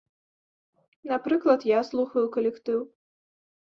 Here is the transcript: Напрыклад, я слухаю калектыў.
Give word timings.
Напрыклад, 1.13 1.69
я 1.77 1.87
слухаю 1.93 2.27
калектыў. 2.37 2.79